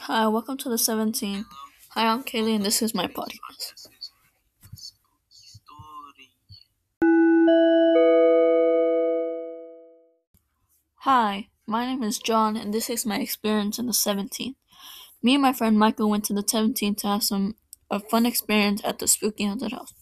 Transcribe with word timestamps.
Hi, 0.00 0.26
welcome 0.28 0.56
to 0.58 0.68
the 0.68 0.76
17th. 0.76 1.46
Hi, 1.90 2.06
I'm 2.06 2.24
Kaylee, 2.24 2.56
and 2.56 2.64
this 2.64 2.82
is 2.82 2.94
my 2.94 3.06
podcast. 3.06 3.88
Hi, 10.98 11.48
my 11.66 11.86
name 11.86 12.02
is 12.02 12.18
John, 12.18 12.56
and 12.56 12.74
this 12.74 12.90
is 12.90 13.06
my 13.06 13.18
experience 13.18 13.78
in 13.78 13.86
the 13.86 13.92
17th. 13.92 14.54
Me 15.22 15.34
and 15.34 15.42
my 15.42 15.52
friend 15.52 15.78
Michael 15.78 16.10
went 16.10 16.24
to 16.24 16.34
the 16.34 16.42
17th 16.42 16.98
to 16.98 17.06
have 17.06 17.22
some 17.22 17.56
a 17.90 18.00
fun 18.00 18.26
experience 18.26 18.82
at 18.84 18.98
the 18.98 19.06
spooky 19.06 19.46
haunted 19.46 19.72
house. 19.72 19.94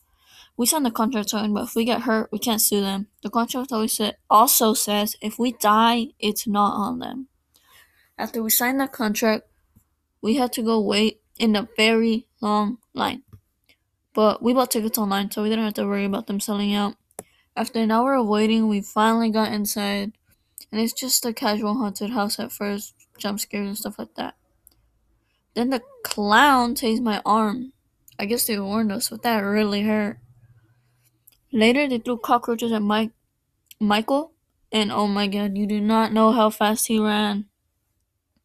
We 0.57 0.67
signed 0.67 0.87
the 0.87 0.91
contract 0.91 1.31
talking 1.31 1.51
about 1.51 1.69
if 1.69 1.75
we 1.75 1.85
get 1.85 2.03
hurt, 2.03 2.31
we 2.33 2.39
can't 2.39 2.61
sue 2.61 2.81
them. 2.81 3.09
The 3.23 3.31
contract 3.31 3.73
always 3.73 3.97
sa- 3.97 4.13
also 4.31 4.75
says 4.75 5.17
if 5.21 5.39
we 5.39 5.53
die, 5.53 6.09
it's 6.19 6.47
not 6.47 6.75
on 6.75 6.99
them. 6.99 7.29
After 8.19 8.43
we 8.43 8.51
signed 8.51 8.81
that 8.81 8.93
contract, 8.93 9.45
we 10.23 10.37
had 10.37 10.53
to 10.55 10.63
go 10.63 10.81
wait 10.81 11.21
in 11.39 11.57
a 11.57 11.69
very 11.77 12.29
long 12.41 12.79
line. 12.95 13.23
But 14.15 14.43
we 14.43 14.55
bought 14.55 14.71
tickets 14.71 14.99
online, 14.99 15.31
so 15.31 15.43
we 15.43 15.49
didn't 15.49 15.65
have 15.65 15.75
to 15.75 15.87
worry 15.87 16.05
about 16.05 16.27
them 16.27 16.41
selling 16.41 16.75
out. 16.75 16.95
After 17.57 17.81
an 17.81 17.91
hour 17.91 18.15
of 18.15 18.27
waiting, 18.27 18.69
we 18.69 18.81
finally 18.81 19.31
got 19.31 19.53
inside, 19.53 20.13
and 20.71 20.81
it's 20.81 20.93
just 20.93 21.27
a 21.27 21.33
casual 21.33 21.75
haunted 21.75 22.11
house 22.11 22.39
at 22.39 22.53
first, 22.53 22.95
jump 23.19 23.41
scares 23.41 23.67
and 23.67 23.77
stuff 23.77 23.99
like 23.99 24.15
that. 24.15 24.35
Then 25.55 25.71
the 25.71 25.83
clown 26.03 26.75
tased 26.75 27.03
my 27.03 27.21
arm. 27.27 27.73
I 28.19 28.27
guess 28.27 28.47
they 28.47 28.59
warned 28.59 28.93
us, 28.93 29.11
but 29.11 29.23
that 29.23 29.41
really 29.41 29.83
hurt. 29.83 30.19
Later, 31.53 31.89
they 31.89 31.99
threw 31.99 32.17
cockroaches 32.17 32.73
at 32.73 32.81
Mike, 32.81 33.11
Michael, 33.79 34.33
and 34.71 34.91
oh 34.91 35.07
my 35.07 35.27
god, 35.27 35.59
you 35.59 35.67
do 35.67 35.81
not 35.81 36.13
know 36.13 36.33
how 36.33 36.49
fast 36.49 36.87
he 36.87 36.99
ran. 36.99 37.47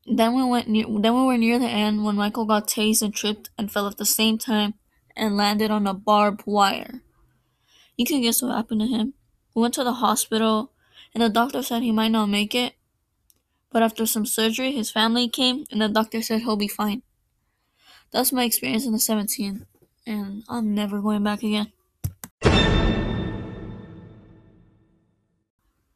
Then 0.09 0.35
we 0.35 0.43
went 0.43 0.69
near, 0.69 0.85
then 0.87 1.13
we 1.13 1.23
were 1.23 1.37
near 1.37 1.59
the 1.59 1.67
end 1.67 2.05
when 2.05 2.15
Michael 2.15 2.45
got 2.45 2.67
tased 2.67 3.01
and 3.01 3.13
tripped 3.13 3.49
and 3.57 3.69
fell 3.69 3.87
at 3.87 3.97
the 3.97 4.05
same 4.05 4.37
time 4.37 4.75
and 5.17 5.35
landed 5.35 5.69
on 5.69 5.85
a 5.85 5.93
barbed 5.93 6.43
wire. 6.45 7.01
You 7.97 8.05
can 8.05 8.21
guess 8.21 8.41
what 8.41 8.55
happened 8.55 8.81
to 8.81 8.87
him. 8.87 9.15
We 9.53 9.61
went 9.61 9.73
to 9.73 9.83
the 9.83 9.93
hospital, 9.93 10.71
and 11.13 11.21
the 11.21 11.29
doctor 11.29 11.61
said 11.61 11.83
he 11.83 11.91
might 11.91 12.11
not 12.11 12.27
make 12.27 12.55
it. 12.55 12.75
But 13.69 13.83
after 13.83 14.05
some 14.05 14.25
surgery, 14.25 14.71
his 14.71 14.89
family 14.89 15.27
came, 15.27 15.65
and 15.71 15.81
the 15.81 15.89
doctor 15.89 16.21
said 16.21 16.41
he'll 16.41 16.55
be 16.55 16.69
fine. 16.69 17.01
That's 18.11 18.31
my 18.31 18.45
experience 18.45 18.85
in 18.85 18.93
the 18.93 18.99
17th, 18.99 19.65
and 20.05 20.43
I'm 20.47 20.73
never 20.73 21.01
going 21.01 21.23
back 21.23 21.43
again. 21.43 21.73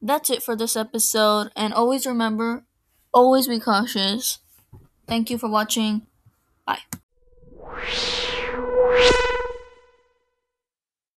That's 0.02 0.30
it 0.30 0.44
for 0.44 0.58
this 0.58 0.76
episode, 0.76 1.52
and 1.56 1.74
always 1.74 2.06
remember 2.06 2.66
always 3.14 3.48
be 3.48 3.60
cautious. 3.60 4.40
Thank 5.08 5.30
you 5.30 5.38
for 5.38 5.50
watching. 5.50 6.08
Bye. 6.66 6.80